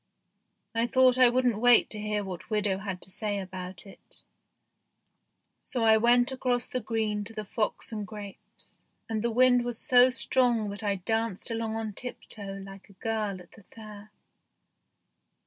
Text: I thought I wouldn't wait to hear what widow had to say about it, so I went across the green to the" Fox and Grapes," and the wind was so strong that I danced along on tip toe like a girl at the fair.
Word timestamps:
I 0.73 0.87
thought 0.87 1.19
I 1.19 1.29
wouldn't 1.29 1.59
wait 1.61 1.87
to 1.91 1.99
hear 1.99 2.23
what 2.23 2.49
widow 2.49 2.79
had 2.79 3.03
to 3.03 3.11
say 3.11 3.37
about 3.37 3.85
it, 3.85 4.23
so 5.61 5.83
I 5.83 5.97
went 5.97 6.31
across 6.31 6.65
the 6.67 6.79
green 6.79 7.23
to 7.25 7.33
the" 7.33 7.45
Fox 7.55 7.91
and 7.91 8.07
Grapes," 8.07 8.81
and 9.07 9.21
the 9.21 9.29
wind 9.29 9.63
was 9.63 9.77
so 9.77 10.09
strong 10.09 10.71
that 10.71 10.81
I 10.81 10.95
danced 10.95 11.51
along 11.51 11.75
on 11.75 11.93
tip 11.93 12.21
toe 12.27 12.59
like 12.65 12.89
a 12.89 12.93
girl 12.93 13.39
at 13.43 13.51
the 13.51 13.61
fair. 13.61 14.09